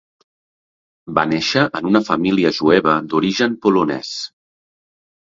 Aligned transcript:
Va 1.17 1.25
néixer 1.33 1.65
en 1.79 1.89
una 1.89 2.01
família 2.07 2.51
jueva 2.59 2.95
d'origen 3.11 3.59
polonès. 3.67 4.15